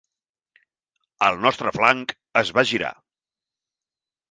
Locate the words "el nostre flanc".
1.27-2.15